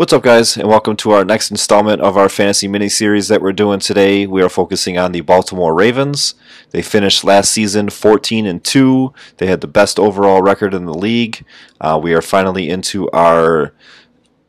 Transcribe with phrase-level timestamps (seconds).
[0.00, 3.42] What's up, guys, and welcome to our next installment of our fantasy mini series that
[3.42, 4.26] we're doing today.
[4.26, 6.36] We are focusing on the Baltimore Ravens.
[6.70, 9.12] They finished last season 14 and 2.
[9.36, 11.44] They had the best overall record in the league.
[11.82, 13.74] Uh, we are finally into our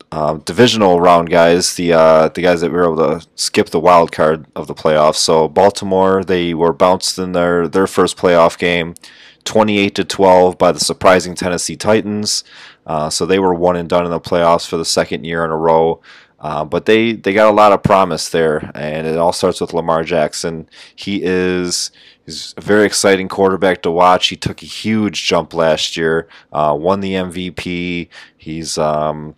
[0.10, 1.76] uh, divisional round, guys.
[1.76, 5.16] The uh, the guys that were able to skip the wild card of the playoffs.
[5.16, 8.96] So Baltimore, they were bounced in their their first playoff game.
[9.44, 12.44] 28 to 12 by the surprising Tennessee Titans.
[12.92, 15.50] Uh, so they were one and done in the playoffs for the second year in
[15.50, 16.02] a row.
[16.42, 19.74] Uh, but they, they got a lot of promise there, and it all starts with
[19.74, 20.68] Lamar Jackson.
[20.94, 21.92] He is
[22.26, 24.28] he's a very exciting quarterback to watch.
[24.28, 28.10] He took a huge jump last year, uh, won the MVP.
[28.36, 29.36] He's um,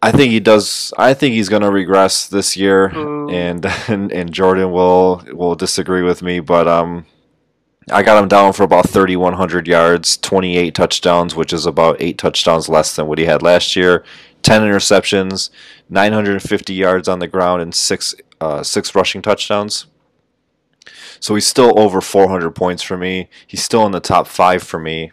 [0.00, 0.94] I think he does.
[0.96, 6.02] I think he's going to regress this year, and, and and Jordan will will disagree
[6.02, 7.04] with me, but um,
[7.92, 12.68] I got him down for about 3,100 yards, 28 touchdowns, which is about eight touchdowns
[12.68, 14.04] less than what he had last year.
[14.42, 15.50] 10 interceptions,
[15.88, 19.86] 950 yards on the ground, and six uh, six rushing touchdowns.
[21.20, 23.28] So he's still over 400 points for me.
[23.46, 25.12] He's still in the top five for me.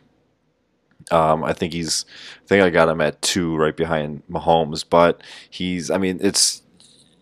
[1.11, 2.05] Um, I think he's,
[2.43, 4.85] I think I got him at two, right behind Mahomes.
[4.89, 6.61] But he's, I mean, it's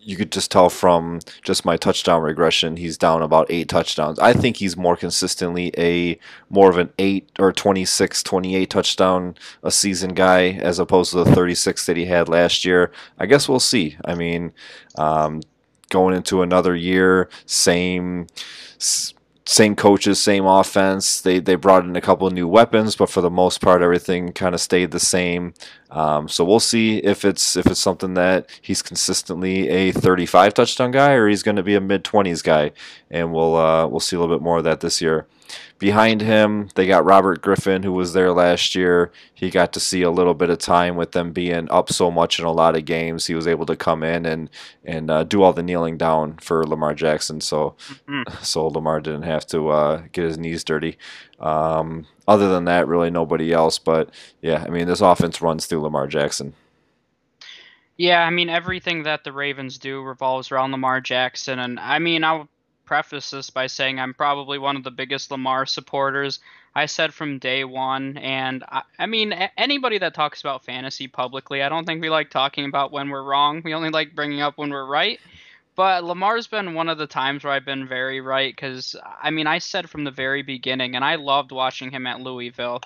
[0.06, 4.20] you could just tell from just my touchdown regression, he's down about eight touchdowns.
[4.20, 6.16] I think he's more consistently a
[6.48, 9.34] more of an eight or 26, 28 touchdown
[9.64, 12.92] a season guy as opposed to the 36 that he had last year.
[13.18, 13.96] I guess we'll see.
[14.04, 14.52] I mean,
[14.94, 15.40] um,
[15.90, 18.28] going into another year, same
[19.48, 21.20] same coaches, same offense.
[21.20, 24.54] They they brought in a couple new weapons, but for the most part, everything kind
[24.54, 25.54] of stayed the same.
[25.96, 30.90] Um, so we'll see if it's if it's something that he's consistently a 35 touchdown
[30.90, 32.72] guy or he's going to be a mid 20s guy,
[33.10, 35.26] and we'll uh, we'll see a little bit more of that this year.
[35.78, 39.10] Behind him, they got Robert Griffin, who was there last year.
[39.32, 42.38] He got to see a little bit of time with them being up so much
[42.38, 43.26] in a lot of games.
[43.26, 44.50] He was able to come in and
[44.84, 48.22] and uh, do all the kneeling down for Lamar Jackson, so mm-hmm.
[48.42, 50.98] so Lamar didn't have to uh, get his knees dirty.
[51.38, 53.78] Um, other than that, really nobody else.
[53.78, 54.10] But
[54.40, 56.54] yeah, I mean, this offense runs through Lamar Jackson.
[57.96, 62.24] Yeah, I mean everything that the Ravens do revolves around Lamar Jackson, and I mean
[62.24, 62.48] I'll
[62.84, 66.40] preface this by saying I'm probably one of the biggest Lamar supporters.
[66.74, 71.62] I said from day one, and I, I mean, anybody that talks about fantasy publicly,
[71.62, 73.62] I don't think we like talking about when we're wrong.
[73.64, 75.18] We only like bringing up when we're right.
[75.76, 79.46] But Lamar's been one of the times where I've been very right because, I mean,
[79.46, 82.80] I said from the very beginning, and I loved watching him at Louisville.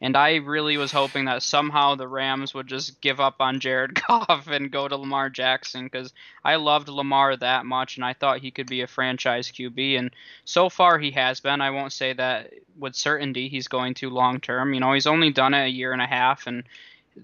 [0.00, 3.94] And I really was hoping that somehow the Rams would just give up on Jared
[4.08, 6.12] Goff and go to Lamar Jackson because
[6.44, 9.96] I loved Lamar that much and I thought he could be a franchise QB.
[9.96, 10.10] And
[10.44, 11.60] so far he has been.
[11.60, 14.74] I won't say that with certainty he's going to long term.
[14.74, 16.64] You know, he's only done it a year and a half and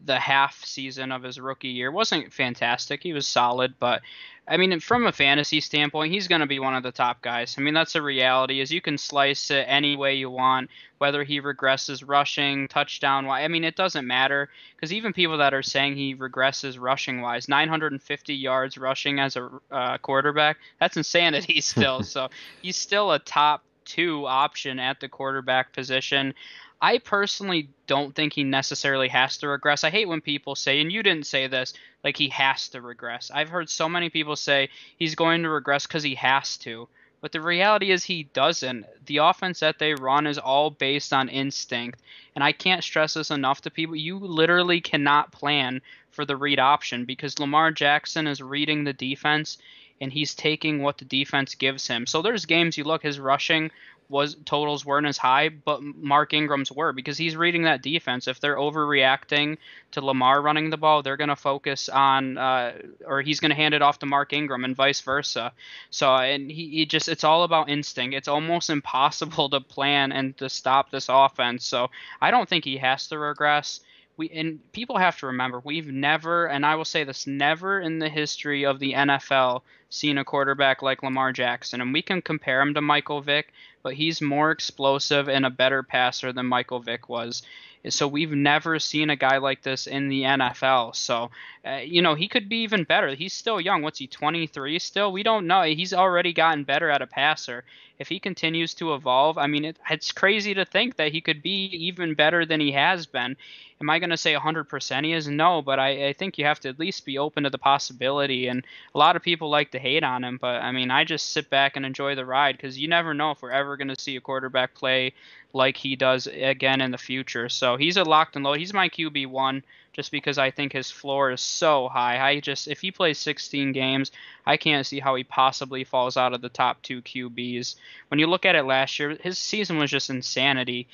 [0.04, 3.02] the half season of his rookie year wasn't fantastic.
[3.02, 4.02] He was solid, but
[4.48, 7.54] I mean, from a fantasy standpoint, he's going to be one of the top guys.
[7.58, 8.60] I mean, that's a reality.
[8.60, 13.44] Is you can slice it any way you want, whether he regresses rushing, touchdown wise.
[13.44, 17.48] I mean, it doesn't matter because even people that are saying he regresses rushing wise,
[17.48, 22.02] 950 yards rushing as a uh, quarterback, that's insanity still.
[22.02, 22.28] so
[22.62, 26.34] he's still a top two option at the quarterback position.
[26.80, 29.82] I personally don't think he necessarily has to regress.
[29.82, 31.74] I hate when people say, and you didn't say this,
[32.04, 33.30] like he has to regress.
[33.34, 36.88] I've heard so many people say he's going to regress because he has to.
[37.20, 38.86] But the reality is he doesn't.
[39.06, 42.00] The offense that they run is all based on instinct.
[42.36, 43.96] And I can't stress this enough to people.
[43.96, 45.80] You literally cannot plan
[46.12, 49.58] for the read option because Lamar Jackson is reading the defense
[50.00, 52.06] and he's taking what the defense gives him.
[52.06, 53.70] So there's games you look his rushing
[54.08, 58.26] was totals weren't as high, but Mark Ingram's were because he's reading that defense.
[58.26, 59.58] If they're overreacting
[59.92, 62.72] to Lamar running the ball, they're going to focus on, uh,
[63.04, 65.52] or he's going to hand it off to Mark Ingram and vice versa.
[65.90, 68.14] So, and he, he just, it's all about instinct.
[68.14, 71.66] It's almost impossible to plan and to stop this offense.
[71.66, 71.90] So,
[72.20, 73.80] I don't think he has to regress
[74.18, 77.98] we and people have to remember we've never and I will say this never in
[77.98, 82.60] the history of the NFL seen a quarterback like Lamar Jackson and we can compare
[82.60, 87.08] him to Michael Vick but he's more explosive and a better passer than Michael Vick
[87.08, 87.42] was
[87.88, 90.96] so we've never seen a guy like this in the NFL.
[90.96, 91.30] So,
[91.68, 93.14] uh, you know, he could be even better.
[93.14, 93.82] He's still young.
[93.82, 95.12] What's he, 23 still?
[95.12, 95.62] We don't know.
[95.62, 97.64] He's already gotten better at a passer.
[97.98, 101.42] If he continues to evolve, I mean, it, it's crazy to think that he could
[101.42, 103.36] be even better than he has been.
[103.80, 105.28] Am I going to say 100% he is?
[105.28, 108.46] No, but I, I think you have to at least be open to the possibility.
[108.46, 108.64] And
[108.94, 111.50] a lot of people like to hate on him, but I mean, I just sit
[111.50, 114.16] back and enjoy the ride because you never know if we're ever going to see
[114.16, 115.12] a quarterback play
[115.52, 117.48] like he does again in the future.
[117.48, 118.58] So he's a locked and load.
[118.58, 119.62] He's my QB one
[119.98, 122.24] just because I think his floor is so high.
[122.24, 124.12] I just if he plays 16 games,
[124.46, 127.74] I can't see how he possibly falls out of the top two QBs.
[128.06, 130.86] When you look at it last year, his season was just insanity.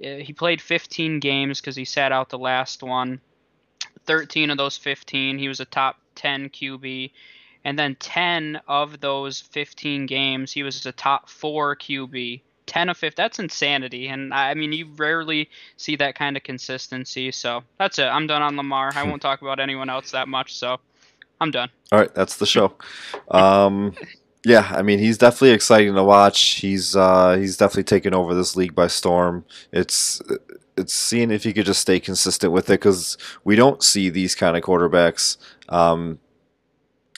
[0.00, 3.20] Uh, he played 15 games because he sat out the last one.
[4.06, 7.10] 13 of those 15, he was a top 10 QB.
[7.64, 12.42] And then 10 of those 15 games, he was a top four QB.
[12.66, 17.30] 10 of 5 that's insanity and i mean you rarely see that kind of consistency
[17.32, 18.04] so that's it.
[18.04, 18.92] I'm done on lamar.
[18.94, 20.78] I won't talk about anyone else that much so
[21.40, 21.70] i'm done.
[21.90, 22.74] All right that's the show.
[23.30, 23.94] Um,
[24.44, 26.40] yeah i mean he's definitely exciting to watch.
[26.40, 29.44] He's uh, he's definitely taken over this league by storm.
[29.72, 30.20] It's
[30.76, 34.34] it's seeing if he could just stay consistent with it because we don't see these
[34.34, 35.36] kind of quarterbacks
[35.68, 36.18] um,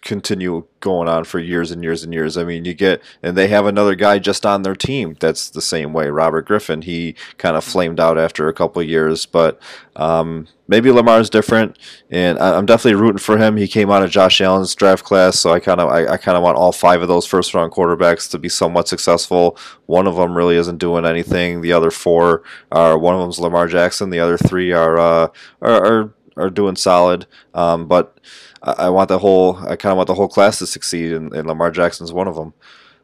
[0.05, 2.37] continue going on for years and years and years.
[2.37, 5.62] I mean, you get, and they have another guy just on their team that's the
[5.62, 6.09] same way.
[6.11, 9.59] Robert Griffin, he kind of flamed out after a couple years, but
[9.97, 11.79] um, maybe Lamar's different,
[12.11, 13.56] and I, am definitely rooting for him.
[13.56, 16.37] He came out of Josh Allen's draft class, so I kind of, I, I kind
[16.37, 19.56] of want all five of those first round quarterbacks to be somewhat successful.
[19.87, 21.62] One of them really isn't doing anything.
[21.62, 24.11] The other four are one of them's Lamar Jackson.
[24.11, 25.29] The other three are uh,
[25.62, 28.19] are, are are doing solid, um, but
[28.64, 31.46] I, want the whole I kind of want the whole class to succeed, and, and
[31.46, 32.55] Lamar Jackson's one of them.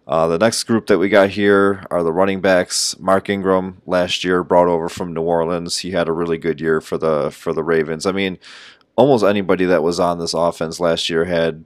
[0.06, 2.98] Uh, the next group that we got here are the running backs.
[2.98, 5.78] Mark Ingram last year brought over from New Orleans.
[5.78, 8.06] He had a really good year for the for the Ravens.
[8.06, 8.38] I mean,
[8.96, 11.64] almost anybody that was on this offense last year had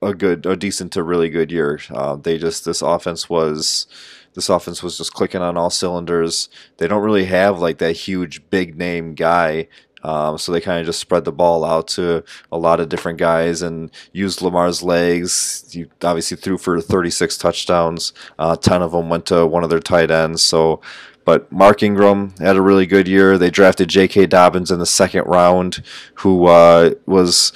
[0.00, 1.80] a good, a decent to really good year.
[1.90, 3.86] Uh, they just this offense was
[4.34, 6.48] this offense was just clicking on all cylinders.
[6.76, 9.68] They don't really have like that huge big name guy
[10.02, 13.18] um, so they kind of just spread the ball out to a lot of different
[13.18, 15.64] guys and used Lamar's legs.
[15.72, 18.12] He obviously threw for 36 touchdowns.
[18.38, 20.42] Uh, 10 of them went to one of their tight ends.
[20.42, 20.80] So,
[21.24, 23.36] but Mark Ingram had a really good year.
[23.36, 24.26] They drafted J.K.
[24.26, 25.82] Dobbins in the second round,
[26.14, 27.52] who uh, was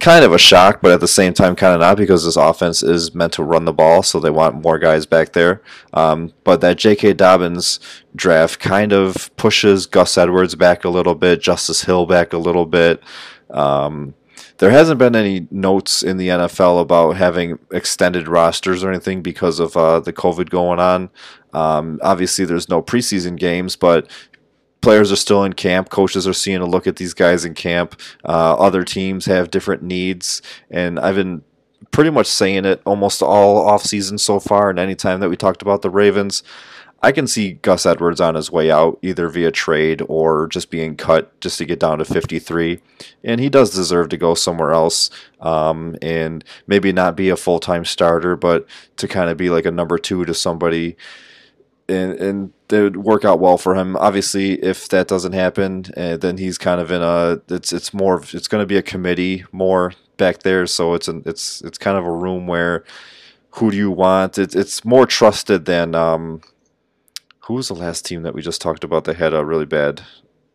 [0.00, 2.82] kind of a shock, but at the same time, kind of not because this offense
[2.82, 5.62] is meant to run the ball, so they want more guys back there.
[5.92, 7.14] Um, but that J.K.
[7.14, 7.80] Dobbins
[8.14, 12.66] draft kind of pushes Gus Edwards back a little bit, Justice Hill back a little
[12.66, 13.02] bit.
[13.50, 14.14] Um,
[14.58, 19.60] there hasn't been any notes in the NFL about having extended rosters or anything because
[19.60, 21.10] of uh, the COVID going on.
[21.52, 24.10] Um, obviously, there's no preseason games, but
[24.86, 25.90] players are still in camp.
[25.90, 28.00] Coaches are seeing a look at these guys in camp.
[28.24, 30.40] Uh, other teams have different needs,
[30.70, 31.42] and I've been
[31.90, 34.70] pretty much saying it almost all off season so far.
[34.70, 36.44] And anytime that we talked about the Ravens,
[37.02, 40.96] I can see Gus Edwards on his way out, either via trade or just being
[40.96, 42.78] cut just to get down to 53.
[43.24, 45.10] And he does deserve to go somewhere else
[45.40, 48.68] um, and maybe not be a full time starter, but
[48.98, 50.96] to kind of be like a number two to somebody
[51.88, 53.96] and and it would work out well for him.
[53.96, 58.22] Obviously, if that doesn't happen, uh, then he's kind of in a it's it's more
[58.32, 60.66] it's going to be a committee more back there.
[60.66, 62.84] So it's an it's it's kind of a room where
[63.52, 64.38] who do you want?
[64.38, 66.40] It's it's more trusted than um,
[67.40, 70.02] who was the last team that we just talked about that had a really bad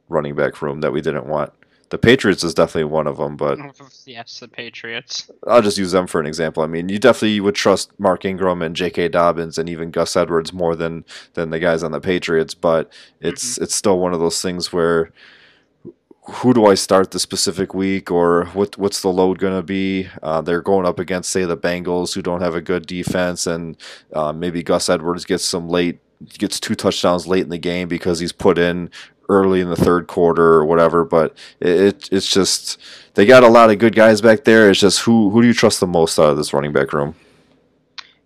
[0.09, 1.53] running back room that we didn't want.
[1.91, 3.60] The Patriots is definitely one of them, but
[4.05, 5.29] yes, the Patriots.
[5.45, 6.63] I'll just use them for an example.
[6.63, 9.10] I mean, you definitely would trust Mark Ingram and J.K.
[9.10, 13.55] Dobbins and even Gus Edwards more than than the guys on the Patriots, but it's
[13.55, 13.63] mm-hmm.
[13.65, 15.12] it's still one of those things where
[16.24, 20.07] who do I start the specific week or what what's the load going to be?
[20.24, 23.75] Uh, they're going up against say the Bengals who don't have a good defense, and
[24.13, 26.00] uh, maybe Gus Edwards gets some late
[26.38, 28.89] gets two touchdowns late in the game because he's put in
[29.31, 31.03] early in the third quarter or whatever.
[31.03, 32.79] But it, it's just
[33.15, 34.69] they got a lot of good guys back there.
[34.69, 37.15] It's just who who do you trust the most out of this running back room?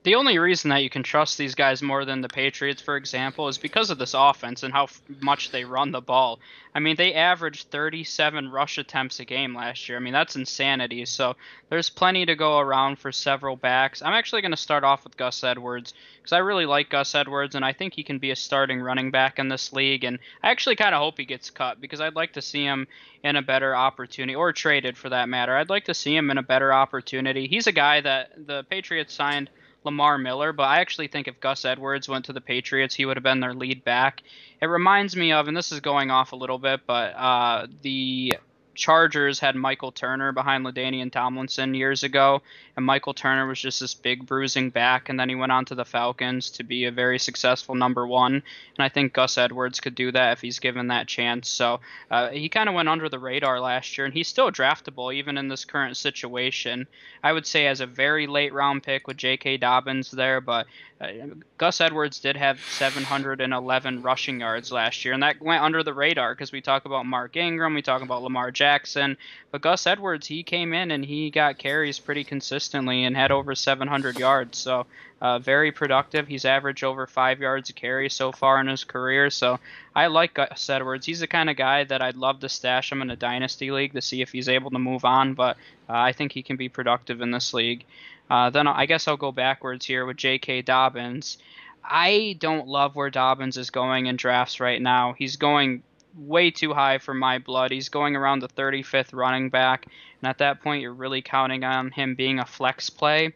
[0.06, 3.48] The only reason that you can trust these guys more than the Patriots, for example,
[3.48, 4.86] is because of this offense and how
[5.20, 6.40] much they run the ball.
[6.76, 9.98] I mean, they averaged 37 rush attempts a game last year.
[9.98, 11.06] I mean, that's insanity.
[11.06, 11.36] So
[11.72, 14.04] there's plenty to go around for several backs.
[14.04, 17.56] I'm actually going to start off with Gus Edwards because I really like Gus Edwards
[17.56, 20.04] and I think he can be a starting running back in this league.
[20.04, 22.86] And I actually kind of hope he gets cut because I'd like to see him
[23.24, 25.58] in a better opportunity or traded for that matter.
[25.58, 27.48] I'd like to see him in a better opportunity.
[27.48, 29.50] He's a guy that the Patriots signed–
[29.86, 33.18] Lamar Miller, but I actually think if Gus Edwards went to the Patriots, he would
[33.18, 34.22] have been their lead back.
[34.62, 38.34] It reminds me of, and this is going off a little bit, but uh, the
[38.76, 42.42] Chargers had Michael Turner behind LaDainian Tomlinson years ago,
[42.76, 45.76] and Michael Turner was just this big bruising back, and then he went on to
[45.76, 48.34] the Falcons to be a very successful number one.
[48.34, 48.44] And
[48.80, 51.50] I think Gus Edwards could do that if he's given that chance.
[51.50, 51.80] So
[52.12, 55.38] uh, he kind of went under the radar last year, and he's still draftable even
[55.38, 56.88] in this current situation.
[57.24, 59.58] I would say as a very late round pick with J.K.
[59.58, 60.68] Dobbins there, but
[61.06, 65.94] Uh, Gus Edwards did have 711 rushing yards last year, and that went under the
[65.94, 69.18] radar because we talk about Mark Ingram, we talk about Lamar Jackson,
[69.52, 73.56] but Gus Edwards he came in and he got carries pretty consistently and had over
[73.56, 74.58] 700 yards.
[74.58, 74.86] So
[75.26, 76.28] uh, very productive.
[76.28, 79.32] He's averaged over five yards a carry so far in his career.
[79.32, 79.60] So
[79.96, 81.08] I like Gus Edwards.
[81.08, 83.94] He's the kind of guy that I'd love to stash him in a dynasty league
[83.94, 85.34] to see if he's able to move on.
[85.34, 85.58] But
[85.90, 87.86] uh, I think he can be productive in this league.
[88.30, 90.62] Uh, then I guess I'll go backwards here with J.K.
[90.62, 91.40] Dobbins.
[91.84, 95.16] I don't love where Dobbins is going in drafts right now.
[95.18, 95.82] He's going
[96.16, 97.72] way too high for my blood.
[97.72, 99.88] He's going around the 35th running back,
[100.22, 103.34] and at that point, you're really counting on him being a flex play.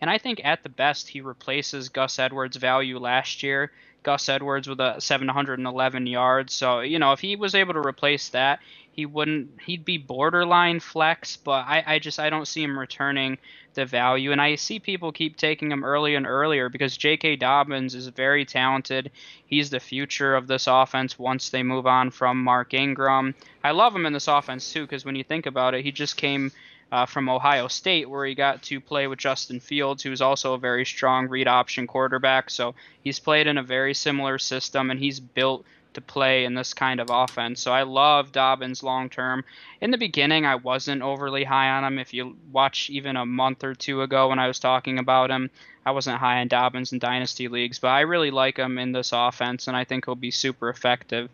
[0.00, 3.70] And I think at the best, he replaces Gus Edwards' value last year.
[4.02, 6.54] Gus Edwards with a 711 yards.
[6.54, 8.60] So, you know, if he was able to replace that,
[8.92, 13.38] he wouldn't he'd be borderline flex, but I, I just I don't see him returning
[13.74, 14.32] the value.
[14.32, 17.36] And I see people keep taking him early and earlier because J.K.
[17.36, 19.12] Dobbins is very talented.
[19.46, 23.34] He's the future of this offense once they move on from Mark Ingram.
[23.62, 26.16] I love him in this offense too because when you think about it, he just
[26.16, 26.50] came
[26.92, 30.58] uh, from Ohio State, where he got to play with Justin Fields, who's also a
[30.58, 32.50] very strong read option quarterback.
[32.50, 36.72] So he's played in a very similar system, and he's built to play in this
[36.74, 37.60] kind of offense.
[37.60, 39.44] So I love Dobbins long term.
[39.80, 41.98] In the beginning, I wasn't overly high on him.
[41.98, 45.50] If you watch even a month or two ago when I was talking about him,
[45.84, 49.12] I wasn't high on Dobbins in dynasty leagues, but I really like him in this
[49.12, 51.30] offense, and I think he'll be super effective.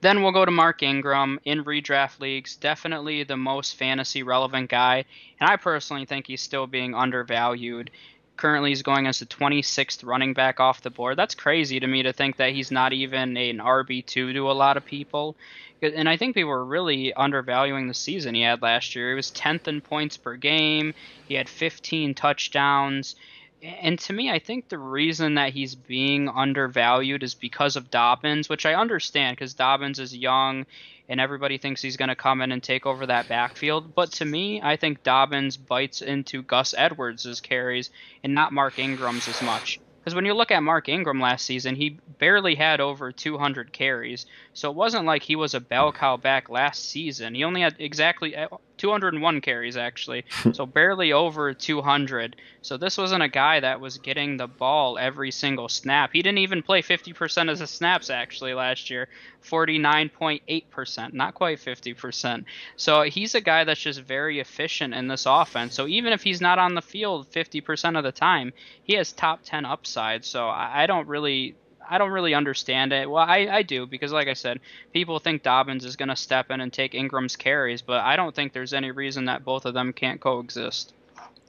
[0.00, 2.56] Then we'll go to Mark Ingram in redraft leagues.
[2.56, 5.04] Definitely the most fantasy relevant guy,
[5.40, 7.90] and I personally think he's still being undervalued
[8.38, 11.18] currently he's going as the 26th running back off the board.
[11.18, 14.78] That's crazy to me to think that he's not even an RB2 to a lot
[14.78, 15.36] of people.
[15.82, 19.10] And I think people were really undervaluing the season he had last year.
[19.10, 20.94] He was 10th in points per game.
[21.26, 23.16] He had 15 touchdowns.
[23.62, 28.48] And to me, I think the reason that he's being undervalued is because of Dobbins,
[28.48, 30.66] which I understand because Dobbins is young
[31.08, 33.94] and everybody thinks he's going to come in and take over that backfield.
[33.94, 37.90] But to me, I think Dobbins bites into Gus Edwards' carries
[38.22, 39.80] and not Mark Ingram's as much.
[40.00, 44.26] Because when you look at Mark Ingram last season, he barely had over 200 carries.
[44.54, 47.34] So it wasn't like he was a bell cow back last season.
[47.34, 48.36] He only had exactly
[48.78, 52.36] 201 carries actually, so barely over 200.
[52.62, 56.10] So this wasn't a guy that was getting the ball every single snap.
[56.12, 59.08] He didn't even play 50% of the snaps actually last year,
[59.44, 62.44] 49.8%, not quite 50%.
[62.76, 65.74] So he's a guy that's just very efficient in this offense.
[65.74, 69.40] So even if he's not on the field 50% of the time, he has top
[69.44, 70.24] 10 upside.
[70.24, 71.54] So I don't really
[71.88, 73.10] I don't really understand it.
[73.10, 74.60] Well, I, I do because, like I said,
[74.92, 78.34] people think Dobbins is going to step in and take Ingram's carries, but I don't
[78.34, 80.92] think there's any reason that both of them can't coexist.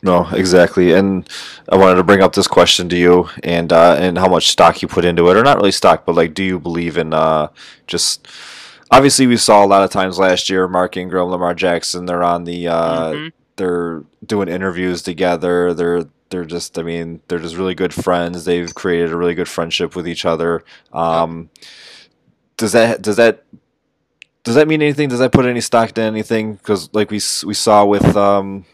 [0.01, 0.93] No, exactly.
[0.93, 1.27] And
[1.67, 4.81] I wanted to bring up this question to you, and uh, and how much stock
[4.81, 7.49] you put into it, or not really stock, but like, do you believe in uh,
[7.87, 8.27] just?
[8.91, 10.67] Obviously, we saw a lot of times last year.
[10.67, 12.67] Mark Ingram, Lamar Jackson, they're on the.
[12.67, 13.27] Uh, mm-hmm.
[13.57, 15.73] They're doing interviews together.
[15.73, 18.45] They're they're just I mean they're just really good friends.
[18.45, 20.63] They've created a really good friendship with each other.
[20.93, 21.49] Um,
[22.57, 23.43] does that does that
[24.43, 25.09] does that mean anything?
[25.09, 26.53] Does that put any stock to anything?
[26.55, 28.65] Because like we we saw with um,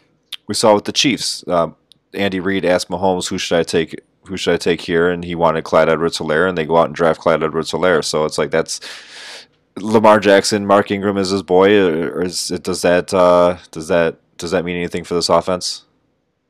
[0.46, 1.70] we saw with the Chiefs, uh,
[2.14, 4.00] Andy Reid asked Mahomes, "Who should I take?
[4.26, 6.94] Who should I take here?" And he wanted Clyde Edwards-Helaire, and they go out and
[6.94, 8.04] draft Clyde Edwards-Helaire.
[8.04, 8.80] So it's like that's
[9.78, 14.18] Lamar Jackson, Mark Ingram is his boy, or is it, does that uh, does that
[14.38, 15.84] does that mean anything for this offense?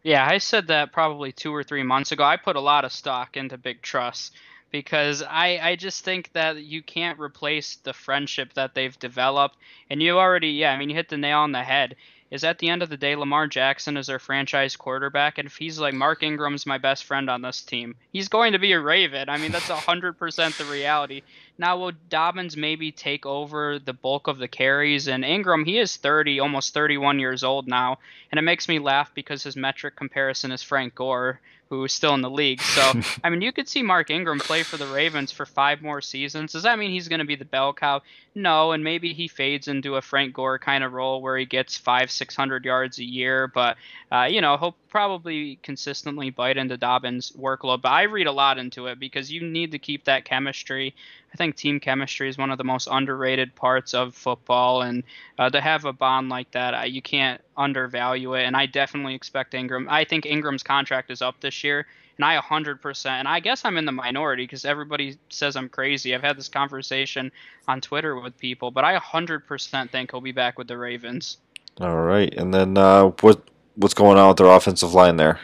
[0.07, 2.23] Yeah, I said that probably two or three months ago.
[2.23, 4.37] I put a lot of stock into Big Trust
[4.71, 9.57] because I, I just think that you can't replace the friendship that they've developed.
[9.91, 11.97] And you already, yeah, I mean, you hit the nail on the head.
[12.31, 15.57] Is at the end of the day, Lamar Jackson is their franchise quarterback, and if
[15.57, 18.81] he's like Mark Ingram's my best friend on this team, he's going to be a
[18.81, 19.29] Raven.
[19.29, 21.23] I mean, that's hundred percent the reality.
[21.59, 25.09] Now, will Dobbins maybe take over the bulk of the carries?
[25.09, 27.99] And Ingram, he is 30, almost 31 years old now.
[28.31, 32.15] And it makes me laugh because his metric comparison is Frank Gore, who is still
[32.15, 32.61] in the league.
[32.61, 32.93] So,
[33.25, 36.53] I mean, you could see Mark Ingram play for the Ravens for five more seasons.
[36.53, 38.03] Does that mean he's going to be the bell cow?
[38.35, 41.77] No, and maybe he fades into a Frank Gore kind of role where he gets
[41.77, 43.49] five, six hundred yards a year.
[43.49, 43.77] But
[44.13, 47.83] uh, you know, he'll probably consistently bite into Dobbins' workload.
[47.83, 50.95] But I read a lot into it because you need to keep that chemistry.
[51.37, 55.03] I think team chemistry is one of the most underrated parts of football, and
[55.39, 58.45] uh, to have a bond like that, uh, you can't undervalue it.
[58.45, 59.87] And I definitely expect Ingram.
[59.91, 61.87] I think Ingram's contract is up this year
[62.19, 66.15] and I 100%, and I guess I'm in the minority because everybody says I'm crazy.
[66.15, 67.31] I've had this conversation
[67.69, 71.37] on Twitter with people, but I 100% think he'll be back with the Ravens.
[71.79, 73.43] All right, and then uh, what
[73.75, 75.39] what's going on with their offensive line there?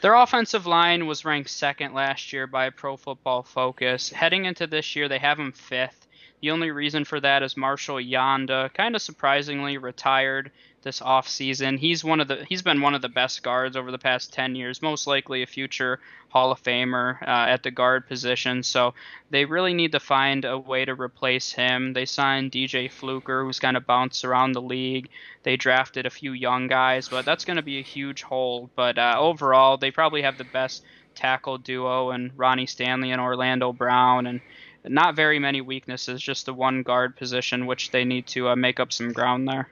[0.00, 4.10] Their offensive line was ranked second last year by Pro Football Focus.
[4.10, 6.07] Heading into this year, they have them fifth.
[6.40, 10.52] The only reason for that is Marshall Yanda, kind of surprisingly, retired
[10.82, 11.78] this offseason.
[11.78, 14.54] He's one of the he's been one of the best guards over the past 10
[14.54, 18.62] years, most likely a future Hall of Famer uh, at the guard position.
[18.62, 18.94] So
[19.30, 21.92] they really need to find a way to replace him.
[21.92, 25.08] They signed DJ Fluker, who's kind of bounced around the league.
[25.42, 28.70] They drafted a few young guys, but that's going to be a huge hole.
[28.76, 33.72] But uh, overall, they probably have the best tackle duo and Ronnie Stanley and Orlando
[33.72, 34.40] Brown and
[34.88, 38.80] not very many weaknesses, just the one guard position, which they need to uh, make
[38.80, 39.68] up some ground there.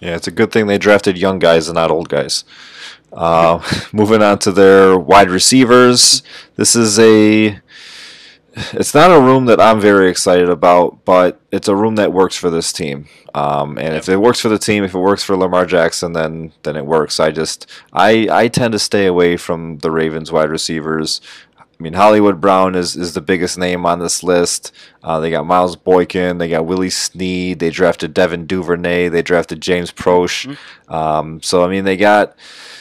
[0.00, 2.44] Yeah, it's a good thing they drafted young guys and not old guys.
[3.12, 3.60] Uh,
[3.92, 6.22] moving on to their wide receivers.
[6.56, 7.60] This is a.
[8.72, 12.34] It's not a room that I'm very excited about, but it's a room that works
[12.34, 13.06] for this team.
[13.32, 16.52] Um, and if it works for the team, if it works for Lamar Jackson, then
[16.64, 17.20] then it works.
[17.20, 21.20] I just I I tend to stay away from the Ravens wide receivers.
[21.80, 24.70] I mean, Hollywood Brown is, is the biggest name on this list.
[25.02, 29.62] Uh, they got Miles Boykin, they got Willie Snead, they drafted Devin Duvernay, they drafted
[29.62, 30.46] James Proche.
[30.46, 30.92] Mm-hmm.
[30.92, 32.36] Um, so I mean, they got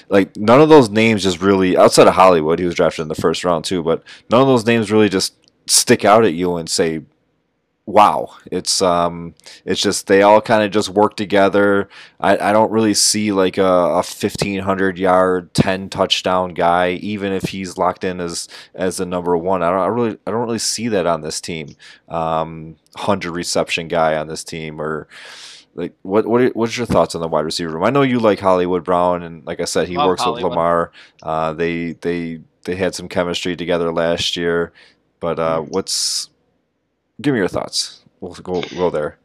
[0.10, 3.16] like none of those names just really outside of Hollywood, he was drafted in the
[3.16, 5.34] first round too, but none of those names really just
[5.66, 7.02] stick out at you and say
[7.90, 9.34] wow it's um
[9.66, 13.58] it's just they all kind of just work together I, I don't really see like
[13.58, 19.08] a, a 1500 yard 10 touchdown guy even if he's locked in as as the
[19.08, 21.76] number one i don't I really i don't really see that on this team
[22.10, 25.08] um 100 reception guy on this team or
[25.74, 27.84] like what what what's your thoughts on the wide receiver room?
[27.84, 30.44] I know you like Hollywood Brown, and like I said, he Love works Hollywood.
[30.44, 30.92] with Lamar.
[31.22, 34.74] Uh, they they they had some chemistry together last year,
[35.20, 35.70] but uh, mm-hmm.
[35.70, 36.32] what's
[37.22, 38.02] give me your thoughts.
[38.20, 39.18] We'll go go there.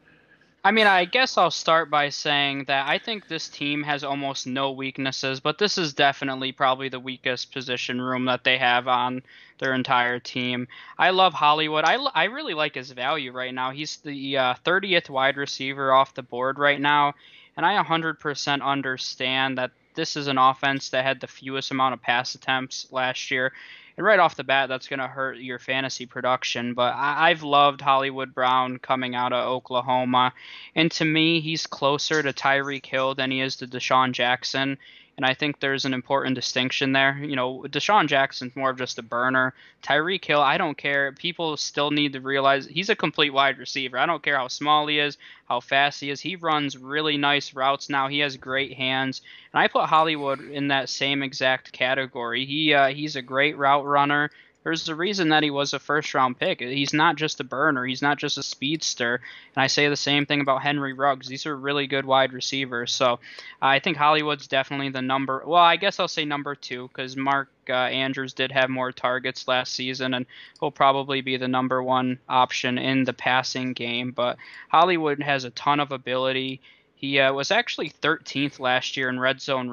[0.65, 4.47] I mean, I guess I'll start by saying that I think this team has almost
[4.47, 9.21] no weaknesses, but this is definitely probably the weakest position room that they have on
[9.59, 10.67] their entire team.
[10.97, 11.85] I love Hollywood.
[11.85, 13.69] I, I really like his value right now.
[13.69, 17.13] He's the uh, 30th wide receiver off the board right now,
[17.55, 22.01] and I 100% understand that this is an offense that had the fewest amount of
[22.01, 23.53] pass attempts last year
[23.97, 26.73] and right off the bat, that's going to hurt your fantasy production.
[26.73, 30.33] But I- have loved Hollywood Brown coming out of Oklahoma,
[30.75, 34.77] and to me, he's closer to Tyreek Hill than he is to DeSean Jackson.
[35.17, 37.17] And I think there's an important distinction there.
[37.17, 39.53] You know, DeSean Jackson's more of just a burner.
[39.81, 41.13] Tyreek Hill, I don't care.
[41.13, 43.97] People still need to realize he's a complete wide receiver.
[43.97, 46.19] I don't care how small he is, how fast he is.
[46.19, 48.09] He runs really nice routes now.
[48.09, 49.21] He has great hands.
[49.53, 52.45] And I put Hollywood in that same exact category.
[52.45, 54.31] He uh, he's a great route runner.
[54.65, 56.59] There's a reason that he was a first round pick.
[56.59, 59.21] He's not just a burner, he's not just a speedster.
[59.55, 61.27] And I say the same thing about Henry Ruggs.
[61.27, 62.91] These are really good wide receivers.
[62.91, 63.17] So uh,
[63.61, 65.43] I think Hollywood's definitely the number.
[65.45, 69.47] Well, I guess I'll say number two because Mark uh, Andrews did have more targets
[69.47, 70.25] last season and
[70.59, 74.13] he'll probably be the number one option in the passing game.
[74.13, 74.37] But
[74.69, 76.59] Hollywood has a ton of ability.
[76.95, 79.69] He uh, was actually 13th last year in red zone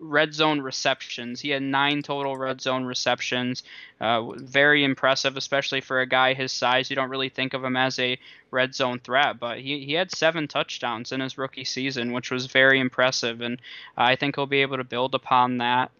[0.00, 1.40] red zone receptions.
[1.40, 3.62] He had nine total red zone receptions.
[4.00, 6.90] Uh, very impressive, especially for a guy his size.
[6.90, 8.18] You don't really think of him as a
[8.50, 12.46] red zone threat, but he, he had seven touchdowns in his rookie season, which was
[12.46, 13.40] very impressive.
[13.40, 13.60] And
[13.96, 15.90] I think he'll be able to build upon that.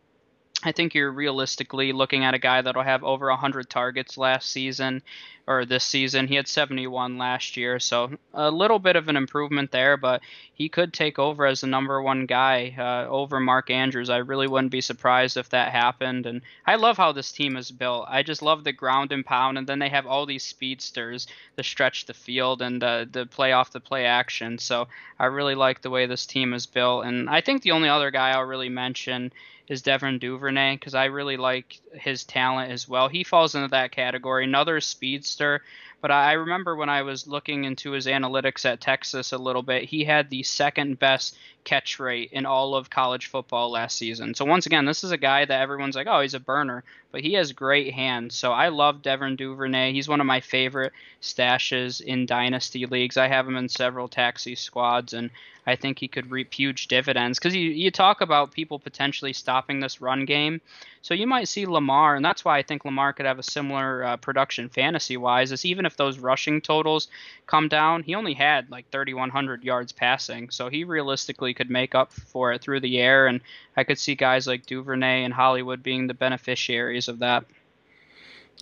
[0.62, 5.02] I think you're realistically looking at a guy that'll have over 100 targets last season
[5.46, 6.28] or this season.
[6.28, 10.20] He had 71 last year, so a little bit of an improvement there, but
[10.52, 14.10] he could take over as the number one guy uh, over Mark Andrews.
[14.10, 16.26] I really wouldn't be surprised if that happened.
[16.26, 18.06] And I love how this team is built.
[18.08, 21.62] I just love the ground and pound, and then they have all these speedsters to
[21.62, 24.58] stretch the field and uh, the play off the play action.
[24.58, 27.06] So I really like the way this team is built.
[27.06, 29.32] And I think the only other guy I'll really mention
[29.70, 33.08] is Devin Duvernay because I really like his talent as well.
[33.08, 34.44] He falls into that category.
[34.44, 35.62] Another speedster,
[36.00, 39.84] but I remember when I was looking into his analytics at Texas a little bit,
[39.84, 44.34] he had the second best catch rate in all of college football last season.
[44.34, 47.20] So once again, this is a guy that everyone's like, oh, he's a burner, but
[47.20, 48.34] he has great hands.
[48.34, 49.92] So I love Devin Duvernay.
[49.92, 53.16] He's one of my favorite stashes in dynasty leagues.
[53.16, 55.30] I have him in several taxi squads, and
[55.66, 59.80] I think he could reap huge dividends because you, you talk about people potentially stopping
[59.80, 60.60] this run game.
[61.02, 64.04] So you might see Lamar, and that's why I think Lamar could have a similar
[64.04, 65.50] uh, production fantasy wise.
[65.50, 67.08] Is even if those rushing totals
[67.46, 72.12] come down, he only had like 3,100 yards passing, so he realistically could make up
[72.12, 73.26] for it through the air.
[73.28, 73.40] And
[73.76, 77.44] I could see guys like Duvernay and Hollywood being the beneficiaries of that.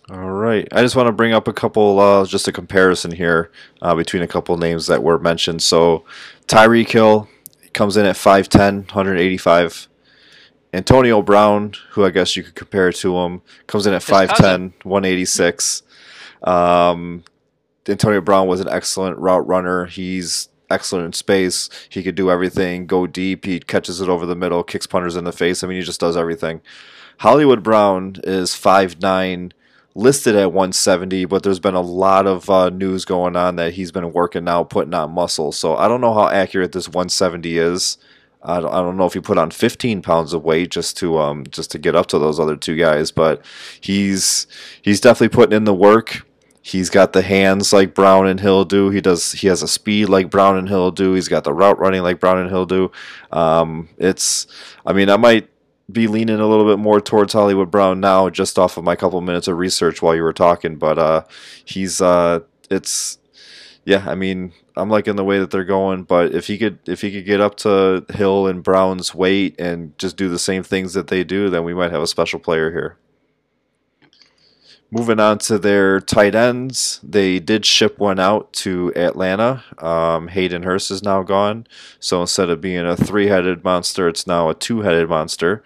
[0.09, 0.67] All right.
[0.71, 4.23] I just want to bring up a couple, uh, just a comparison here uh, between
[4.23, 5.61] a couple names that were mentioned.
[5.61, 6.05] So
[6.47, 7.27] Tyreek Hill
[7.73, 9.88] comes in at 5'10, 185
[10.73, 15.83] Antonio Brown, who I guess you could compare to him, comes in at 5'10, 186.
[16.43, 17.23] Um,
[17.87, 19.85] Antonio Brown was an excellent route runner.
[19.85, 21.69] He's excellent in space.
[21.89, 23.45] He could do everything, go deep.
[23.45, 25.63] He catches it over the middle, kicks punters in the face.
[25.63, 26.61] I mean, he just does everything.
[27.19, 29.51] Hollywood Brown is 5'9,
[29.95, 33.91] listed at 170, but there's been a lot of uh, news going on that he's
[33.91, 35.51] been working out, putting on muscle.
[35.51, 37.97] So I don't know how accurate this 170 is.
[38.41, 41.17] I don't, I don't know if he put on 15 pounds of weight just to
[41.17, 43.43] um just to get up to those other two guys, but
[43.81, 44.47] he's
[44.81, 46.25] he's definitely putting in the work.
[46.61, 48.89] He's got the hands like Brown and Hill do.
[48.89, 49.31] He does.
[49.31, 51.13] He has a speed like Brown and Hill do.
[51.13, 52.91] He's got the route running like Brown and Hill do.
[53.31, 54.45] Um, it's.
[54.85, 55.49] I mean, I might
[55.91, 59.19] be leaning a little bit more towards Hollywood Brown now, just off of my couple
[59.21, 60.75] minutes of research while you were talking.
[60.77, 61.23] But uh,
[61.65, 62.01] he's.
[62.01, 63.17] Uh, it's.
[63.85, 66.03] Yeah, I mean, I'm liking the way that they're going.
[66.03, 69.97] But if he could, if he could get up to Hill and Brown's weight and
[69.97, 72.71] just do the same things that they do, then we might have a special player
[72.71, 72.97] here.
[74.91, 79.63] Moving on to their tight ends, they did ship one out to Atlanta.
[79.77, 81.67] Um, Hayden Hurst is now gone,
[81.99, 85.63] so instead of being a three-headed monster, it's now a two-headed monster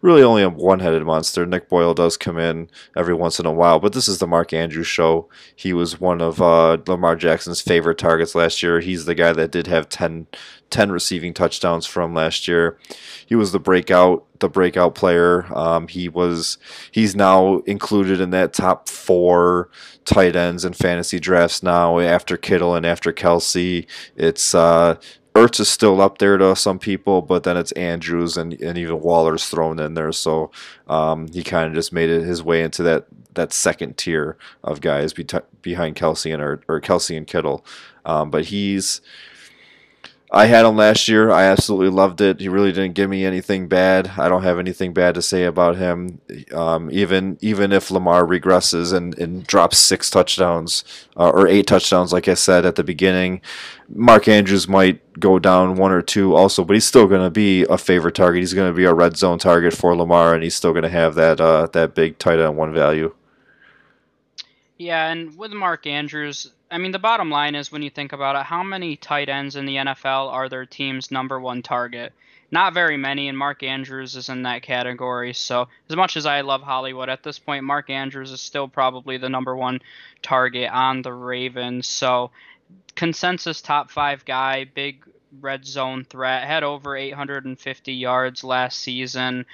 [0.00, 1.44] really only a one-headed monster.
[1.44, 4.52] Nick Boyle does come in every once in a while, but this is the Mark
[4.52, 5.28] Andrews show.
[5.54, 8.80] He was one of uh, Lamar Jackson's favorite targets last year.
[8.80, 10.26] He's the guy that did have 10,
[10.70, 12.78] 10 receiving touchdowns from last year.
[13.26, 15.46] He was the breakout the breakout player.
[15.56, 16.58] Um, he was
[16.90, 19.70] he's now included in that top four
[20.04, 23.86] tight ends in fantasy drafts now after Kittle and after Kelsey.
[24.16, 24.96] It's uh,
[25.40, 29.00] Ertz is still up there to some people, but then it's Andrews and, and even
[29.00, 30.12] Waller's thrown in there.
[30.12, 30.50] So
[30.86, 34.80] um, he kind of just made it his way into that that second tier of
[34.80, 35.24] guys be
[35.62, 37.64] behind Kelsey and or, or Kelce and Kittle.
[38.04, 39.00] Um, but he's
[40.32, 41.32] I had him last year.
[41.32, 42.38] I absolutely loved it.
[42.38, 44.12] He really didn't give me anything bad.
[44.16, 46.20] I don't have anything bad to say about him.
[46.52, 50.84] Um, even even if Lamar regresses and, and drops six touchdowns
[51.16, 53.40] uh, or eight touchdowns, like I said at the beginning,
[53.88, 57.64] Mark Andrews might go down one or two also, but he's still going to be
[57.64, 58.40] a favorite target.
[58.40, 60.90] He's going to be a red zone target for Lamar, and he's still going to
[60.90, 63.12] have that uh, that big tight end one value.
[64.78, 68.36] Yeah, and with Mark Andrews, I mean, the bottom line is when you think about
[68.36, 72.12] it, how many tight ends in the NFL are their team's number one target?
[72.52, 75.34] Not very many, and Mark Andrews is in that category.
[75.34, 79.16] So, as much as I love Hollywood, at this point, Mark Andrews is still probably
[79.18, 79.80] the number one
[80.22, 81.86] target on the Ravens.
[81.86, 82.30] So,
[82.94, 85.04] consensus top five guy, big
[85.40, 89.46] red zone threat, had over 850 yards last season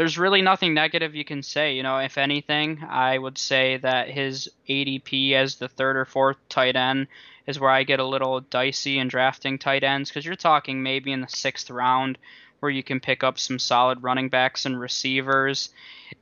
[0.00, 1.74] there's really nothing negative you can say.
[1.74, 6.38] You know, if anything, I would say that his ADP as the third or fourth
[6.48, 7.06] tight end
[7.46, 11.12] is where I get a little dicey in drafting tight ends because you're talking maybe
[11.12, 12.16] in the sixth round
[12.60, 15.68] where you can pick up some solid running backs and receivers.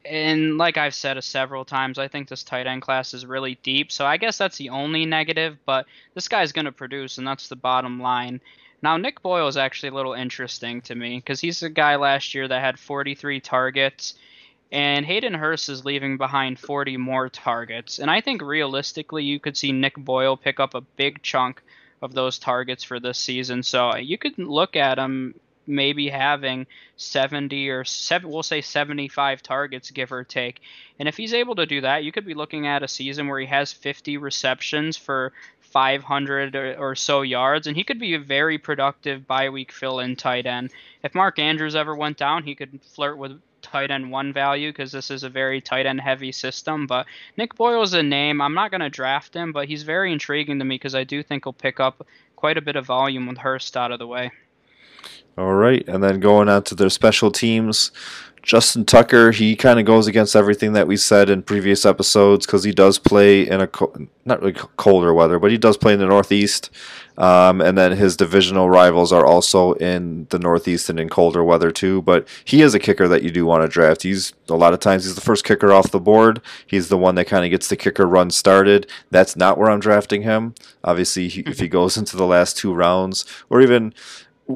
[0.05, 3.93] And like I've said several times, I think this tight end class is really deep.
[3.93, 7.47] So I guess that's the only negative, but this guy's going to produce, and that's
[7.47, 8.41] the bottom line.
[8.83, 12.35] Now, Nick Boyle is actually a little interesting to me because he's a guy last
[12.35, 14.15] year that had 43 targets,
[14.71, 17.99] and Hayden Hurst is leaving behind 40 more targets.
[17.99, 21.63] And I think realistically, you could see Nick Boyle pick up a big chunk
[22.03, 23.63] of those targets for this season.
[23.63, 25.35] So uh, you could look at him
[25.69, 30.61] maybe having 70 or 7 we'll say 75 targets give or take
[30.99, 33.39] and if he's able to do that you could be looking at a season where
[33.39, 35.33] he has 50 receptions for
[35.73, 40.01] 500 or, or, so yards, and he could be a very productive bye week fill
[40.01, 40.71] in tight end.
[41.03, 44.93] If Mark Andrews ever went down, he could flirt with tight end one value because
[44.93, 46.87] this is a very tight end heavy system.
[46.87, 48.41] But Nick Boyle is a name.
[48.41, 51.23] I'm not going to draft him, but he's very intriguing to me because I do
[51.23, 54.31] think he'll pick up quite a bit of volume with Hurst out of the way.
[55.37, 57.93] All right, and then going on to their special teams.
[58.43, 62.65] Justin Tucker, he kind of goes against everything that we said in previous episodes because
[62.65, 63.93] he does play in a co-
[64.25, 66.71] not really colder weather, but he does play in the Northeast.
[67.17, 71.73] Um, and then his divisional rivals are also in the Northeast and in colder weather
[71.73, 72.01] too.
[72.03, 74.05] But he is a kicker that you do want to draft.
[74.05, 76.41] He's a lot of times he's the first kicker off the board.
[76.65, 78.89] He's the one that kind of gets the kicker run started.
[79.11, 80.55] That's not where I'm drafting him.
[80.85, 83.93] Obviously, he, if he goes into the last two rounds, or even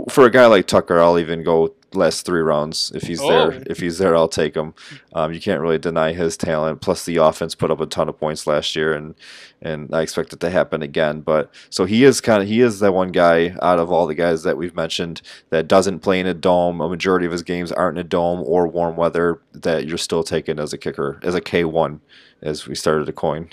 [0.08, 3.28] for a guy like Tucker, I'll even go last three rounds if he's oh.
[3.28, 3.62] there.
[3.66, 4.74] If he's there, I'll take him.
[5.12, 6.80] Um, you can't really deny his talent.
[6.80, 9.14] Plus, the offense put up a ton of points last year, and
[9.60, 11.20] and I expect it to happen again.
[11.20, 14.14] But so he is kind of he is that one guy out of all the
[14.14, 16.80] guys that we've mentioned that doesn't play in a dome.
[16.80, 19.40] A majority of his games aren't in a dome or warm weather.
[19.52, 22.00] That you're still taking as a kicker as a K one,
[22.40, 23.50] as we started to coin.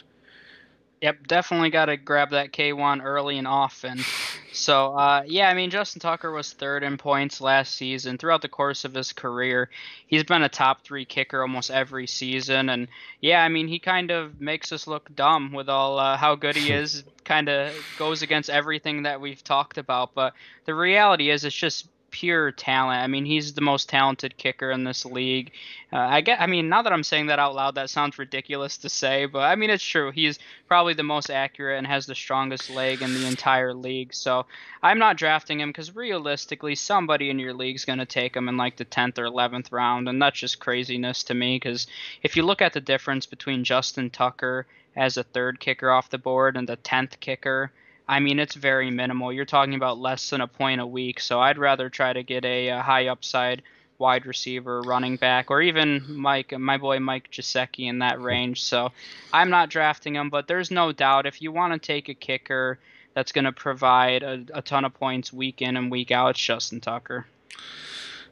[1.02, 4.00] Yep, definitely got to grab that K1 early and often.
[4.52, 8.18] So, uh, yeah, I mean, Justin Tucker was third in points last season.
[8.18, 9.70] Throughout the course of his career,
[10.08, 12.70] he's been a top three kicker almost every season.
[12.70, 12.88] And,
[13.22, 16.56] yeah, I mean, he kind of makes us look dumb with all uh, how good
[16.56, 17.04] he is.
[17.24, 20.16] kind of goes against everything that we've talked about.
[20.16, 20.34] But
[20.66, 23.02] the reality is, it's just pure talent.
[23.02, 25.52] I mean, he's the most talented kicker in this league.
[25.92, 26.40] Uh, I get.
[26.42, 29.40] I mean, now that I'm saying that out loud, that sounds ridiculous to say, but
[29.40, 30.12] I mean it's true.
[30.12, 34.14] He's probably the most accurate and has the strongest leg in the entire league.
[34.14, 34.46] So
[34.84, 38.50] I'm not drafting him because realistically, somebody in your league is going to take him
[38.50, 41.56] in like the 10th or 11th round, and that's just craziness to me.
[41.56, 41.88] Because
[42.24, 46.18] if you look at the difference between Justin Tucker as a third kicker off the
[46.18, 47.72] board and the 10th kicker
[48.10, 49.32] I mean, it's very minimal.
[49.32, 51.20] You're talking about less than a point a week.
[51.20, 53.62] So I'd rather try to get a, a high upside
[54.00, 58.64] wide receiver, running back, or even Mike, my boy Mike Gesicki in that range.
[58.64, 58.92] So
[59.32, 62.80] I'm not drafting him, but there's no doubt if you want to take a kicker
[63.14, 66.40] that's going to provide a, a, ton of points week in and week out, it's
[66.40, 67.28] Justin Tucker.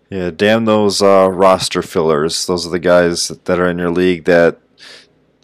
[0.09, 2.47] Yeah, damn those uh, roster fillers.
[2.47, 4.59] Those are the guys that are in your league that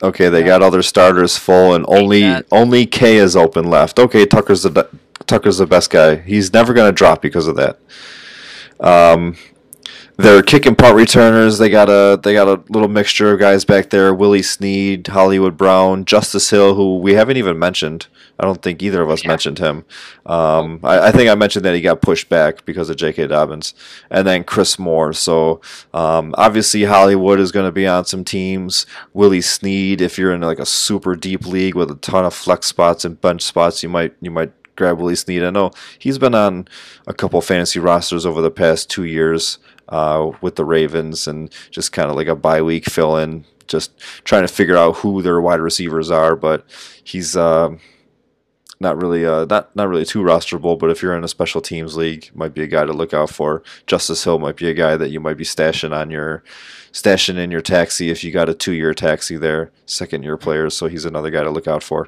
[0.03, 0.47] Okay, they yeah.
[0.47, 3.97] got all their starters full, and only only K is open left.
[3.97, 4.89] Okay, Tucker's the
[5.25, 6.17] Tucker's the best guy.
[6.17, 7.79] He's never going to drop because of that.
[8.81, 9.37] Um,
[10.17, 11.57] they're kick and punt returners.
[11.57, 15.55] They got a they got a little mixture of guys back there: Willie Snead, Hollywood
[15.55, 18.07] Brown, Justice Hill, who we haven't even mentioned.
[18.39, 19.29] I don't think either of us yeah.
[19.29, 19.85] mentioned him.
[20.25, 23.27] Um, I, I, think I mentioned that he got pushed back because of J.K.
[23.27, 23.73] Dobbins,
[24.09, 25.13] and then Chris Moore.
[25.13, 25.61] So
[25.93, 28.85] um, obviously Hollywood is going to be on some teams.
[29.13, 32.67] Willie Snead, if you're in like a super deep league with a ton of flex
[32.67, 35.43] spots and bench spots, you might you might grab Willie Snead.
[35.43, 36.67] I know he's been on
[37.07, 41.91] a couple fantasy rosters over the past two years uh, with the Ravens and just
[41.91, 45.39] kind of like a bye week fill in, just trying to figure out who their
[45.41, 46.35] wide receivers are.
[46.35, 46.65] But
[47.03, 47.75] he's uh,
[48.83, 50.77] not really uh, not not really too rosterable.
[50.77, 53.31] But if you're in a special teams league, might be a guy to look out
[53.31, 53.63] for.
[53.87, 56.43] Justice Hill might be a guy that you might be stashing on your
[56.91, 60.77] stashing in your taxi if you got a two year taxi there, second year players.
[60.77, 62.07] So he's another guy to look out for.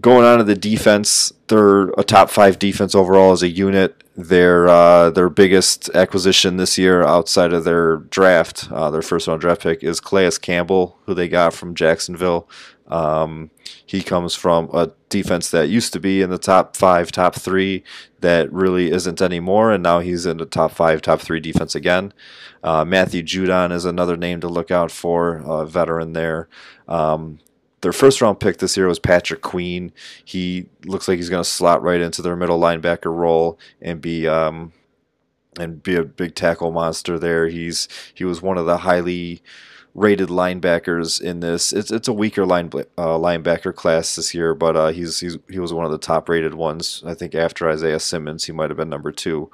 [0.00, 4.04] Going on to the defense, they're a top five defense overall as a unit.
[4.14, 9.40] Their uh, their biggest acquisition this year outside of their draft, uh, their first round
[9.40, 12.46] draft pick, is Calais Campbell, who they got from Jacksonville.
[12.90, 13.50] Um,
[13.86, 17.84] he comes from a defense that used to be in the top five, top three,
[18.20, 22.12] that really isn't anymore, and now he's in the top five, top three defense again.
[22.62, 26.48] Uh, Matthew Judon is another name to look out for, a veteran there.
[26.88, 27.38] Um,
[27.80, 29.92] their first round pick this year was Patrick Queen.
[30.24, 34.28] He looks like he's going to slot right into their middle linebacker role and be
[34.28, 34.72] um,
[35.58, 37.48] and be a big tackle monster there.
[37.48, 39.42] He's he was one of the highly
[39.94, 41.72] rated linebackers in this.
[41.72, 45.58] It's it's a weaker line uh, linebacker class this year, but uh, he's he's he
[45.58, 47.02] was one of the top rated ones.
[47.04, 49.50] I think after Isaiah Simmons, he might have been number two.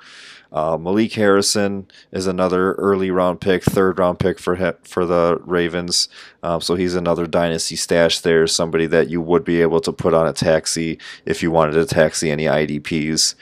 [0.53, 6.09] Uh, Malik Harrison is another early round pick, third round pick for for the Ravens.
[6.43, 10.15] Um, so he's another dynasty stash there, somebody that you would be able to put
[10.15, 13.35] on a taxi if you wanted to taxi any IDPs.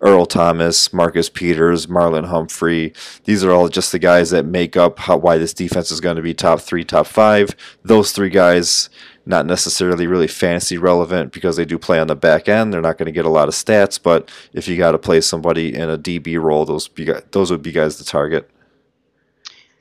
[0.00, 2.92] Earl Thomas, Marcus Peters, Marlon Humphrey.
[3.24, 6.16] These are all just the guys that make up how, why this defense is going
[6.16, 7.50] to be top three, top five.
[7.82, 8.90] Those three guys,
[9.26, 12.72] not necessarily really fantasy relevant because they do play on the back end.
[12.72, 15.20] They're not going to get a lot of stats, but if you got to play
[15.20, 18.48] somebody in a DB role, those be, those would be guys to target.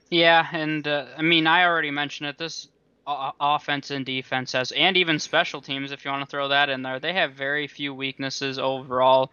[0.10, 2.38] Yeah, and uh, I mean, I already mentioned it.
[2.38, 2.69] This
[3.06, 6.82] offense and defense has, and even special teams, if you want to throw that in
[6.82, 9.32] there, they have very few weaknesses overall.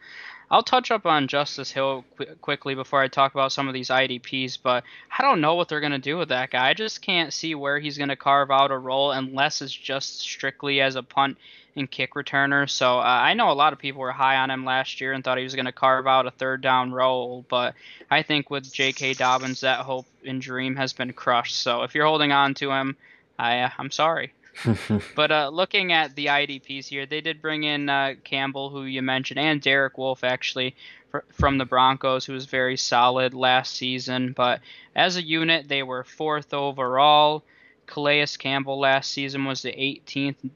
[0.55, 3.88] I'll touch up on Justice Hill qu- quickly before I talk about some of these
[3.88, 4.85] IDPs, but
[5.19, 6.69] I don't know what they're going to do with that guy.
[6.69, 10.21] I just can't see where he's going to carve out a role unless it's just
[10.21, 11.38] strictly as a punt
[11.75, 12.71] and kick returner.
[12.71, 15.25] So uh, I know a lot of people were high on him last year and
[15.25, 17.75] thought he was going to carve out a third down role, but
[18.09, 19.14] I think with J.K.
[19.14, 21.57] Dobbins, that hope and dream has been crushed.
[21.57, 22.97] So if you're holding on to him,
[23.40, 24.33] I, uh, I'm sorry.
[25.14, 29.03] but uh, looking at the IDPs here, they did bring in uh, Campbell, who you
[29.03, 30.75] mentioned, and Derek Wolfe actually
[31.11, 34.33] fr- from the Broncos, who was very solid last season.
[34.33, 34.61] But
[34.95, 37.45] as a unit, they were fourth overall.
[37.87, 40.51] Calais Campbell last season was the 18th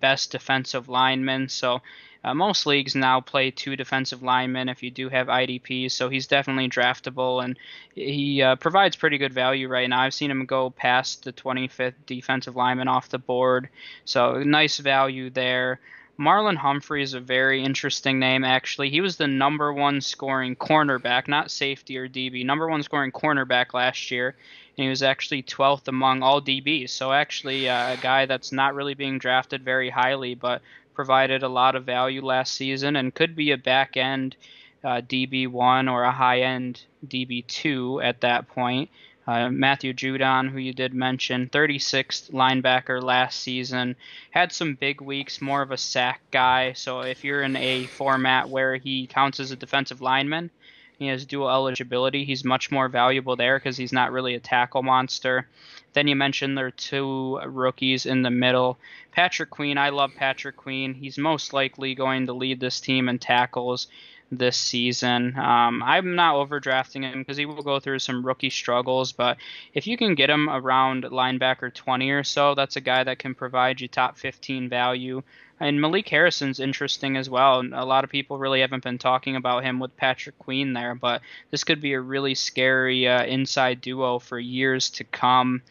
[0.00, 1.48] best defensive lineman.
[1.48, 1.80] So
[2.24, 6.26] uh, most leagues now play two defensive linemen if you do have IDPs, so he's
[6.26, 7.58] definitely draftable and
[7.94, 10.00] he uh, provides pretty good value right now.
[10.00, 13.68] I've seen him go past the 25th defensive lineman off the board,
[14.04, 15.80] so nice value there.
[16.18, 18.90] Marlon Humphrey is a very interesting name, actually.
[18.90, 23.72] He was the number one scoring cornerback, not safety or DB, number one scoring cornerback
[23.72, 24.34] last year,
[24.76, 26.90] and he was actually 12th among all DBs.
[26.90, 30.60] So, actually, uh, a guy that's not really being drafted very highly, but
[30.98, 34.34] provided a lot of value last season and could be a back end
[34.82, 38.90] uh, DB1 or a high end DB2 at that point.
[39.24, 43.94] Uh, Matthew Judon, who you did mention, 36th linebacker last season,
[44.32, 46.72] had some big weeks, more of a sack guy.
[46.72, 50.50] So if you're in a format where he counts as a defensive lineman,
[50.98, 52.24] he has dual eligibility.
[52.24, 55.46] He's much more valuable there because he's not really a tackle monster.
[55.94, 58.78] Then you mentioned there are two rookies in the middle.
[59.12, 60.94] Patrick Queen, I love Patrick Queen.
[60.94, 63.88] He's most likely going to lead this team in tackles
[64.30, 65.38] this season.
[65.38, 69.38] Um, I'm not overdrafting him because he will go through some rookie struggles, but
[69.74, 73.34] if you can get him around linebacker 20 or so, that's a guy that can
[73.34, 75.22] provide you top 15 value.
[75.60, 77.60] And Malik Harrison's interesting as well.
[77.60, 81.20] A lot of people really haven't been talking about him with Patrick Queen there, but
[81.50, 85.62] this could be a really scary uh, inside duo for years to come.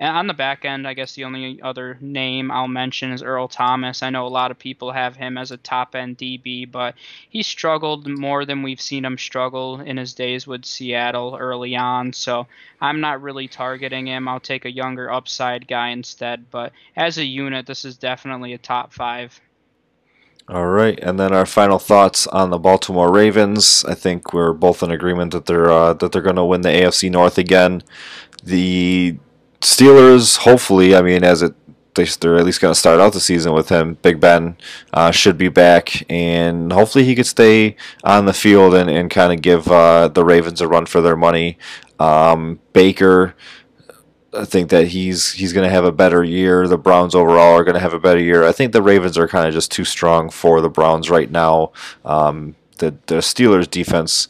[0.00, 3.48] And on the back end, I guess the only other name I'll mention is Earl
[3.48, 4.02] Thomas.
[4.02, 6.94] I know a lot of people have him as a top end DB, but
[7.28, 12.14] he struggled more than we've seen him struggle in his days with Seattle early on.
[12.14, 12.46] So
[12.80, 14.26] I'm not really targeting him.
[14.26, 16.50] I'll take a younger upside guy instead.
[16.50, 19.38] But as a unit, this is definitely a top five.
[20.48, 23.84] All right, and then our final thoughts on the Baltimore Ravens.
[23.84, 26.70] I think we're both in agreement that they're uh, that they're going to win the
[26.70, 27.82] AFC North again.
[28.42, 29.16] The
[29.60, 31.54] Steelers, hopefully, I mean, as it
[31.94, 33.94] they, they're at least going to start out the season with him.
[34.02, 34.56] Big Ben
[34.92, 39.32] uh, should be back, and hopefully he could stay on the field and, and kind
[39.32, 41.58] of give uh, the Ravens a run for their money.
[41.98, 43.34] Um, Baker,
[44.32, 46.66] I think that he's he's going to have a better year.
[46.68, 48.44] The Browns overall are going to have a better year.
[48.44, 51.72] I think the Ravens are kind of just too strong for the Browns right now.
[52.04, 54.28] Um, the the Steelers defense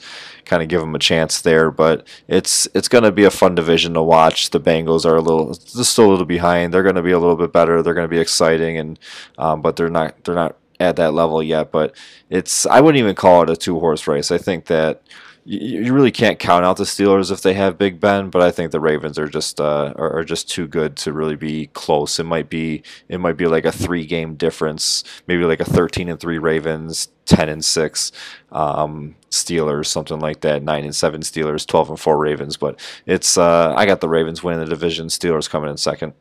[0.50, 1.70] kind of give them a chance there.
[1.70, 4.50] But it's it's going to be a fun division to watch.
[4.50, 6.74] The Bengals are a little just a little behind.
[6.74, 7.82] They're going to be a little bit better.
[7.82, 8.98] They're going to be exciting, and
[9.38, 11.70] um, but they're not they're not at that level yet.
[11.70, 11.94] But
[12.28, 14.30] it's I wouldn't even call it a two horse race.
[14.32, 15.02] I think that
[15.44, 18.70] you, really can't count out the Steelers if they have Big Ben, but I think
[18.70, 22.18] the Ravens are just uh, are, are, just too good to really be close.
[22.18, 26.08] It might be it might be like a three game difference, maybe like a thirteen
[26.08, 28.12] and three Ravens, ten and six
[28.52, 30.62] um, Steelers, something like that.
[30.62, 32.56] Nine and seven Steelers, twelve and four Ravens.
[32.56, 35.08] But it's uh, I got the Ravens winning the division.
[35.08, 36.12] Steelers coming in second.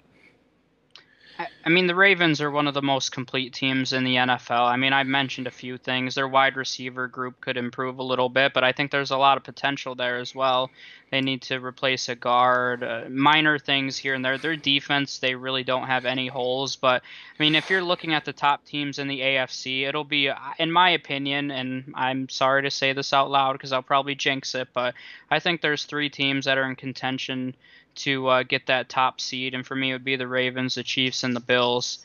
[1.65, 4.71] I mean, the Ravens are one of the most complete teams in the NFL.
[4.71, 6.15] I mean, I've mentioned a few things.
[6.15, 9.37] Their wide receiver group could improve a little bit, but I think there's a lot
[9.37, 10.71] of potential there as well.
[11.11, 14.37] They need to replace a guard, uh, minor things here and there.
[14.37, 16.77] Their defense, they really don't have any holes.
[16.77, 17.01] But,
[17.37, 20.71] I mean, if you're looking at the top teams in the AFC, it'll be, in
[20.71, 24.69] my opinion, and I'm sorry to say this out loud because I'll probably jinx it,
[24.73, 24.93] but
[25.29, 27.55] I think there's three teams that are in contention
[27.95, 30.83] to uh, get that top seed, and for me, it would be the Ravens, the
[30.83, 31.99] Chiefs, and the Bills.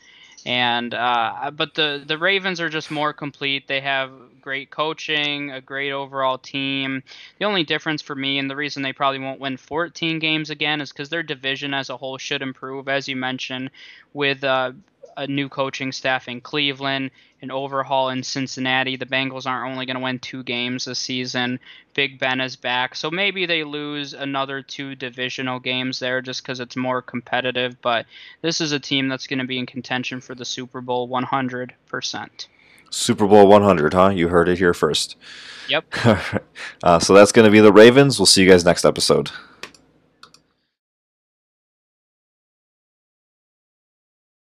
[0.45, 3.67] And uh, but the the Ravens are just more complete.
[3.67, 7.01] They have great coaching, a great overall team.
[7.39, 10.81] The only difference for me, and the reason they probably won't win 14 games again,
[10.81, 13.71] is because their division as a whole should improve, as you mentioned,
[14.13, 14.73] with uh,
[15.17, 18.95] a new coaching staff in Cleveland, an overhaul in Cincinnati.
[18.95, 21.59] The Bengals aren't only going to win two games this season.
[21.93, 22.95] Big Ben is back.
[22.95, 27.81] So maybe they lose another two divisional games there just because it's more competitive.
[27.81, 28.05] But
[28.41, 32.47] this is a team that's going to be in contention for the Super Bowl 100%.
[32.89, 34.09] Super Bowl 100, huh?
[34.09, 35.17] You heard it here first.
[35.69, 35.85] Yep.
[36.83, 38.19] uh, so that's going to be the Ravens.
[38.19, 39.31] We'll see you guys next episode.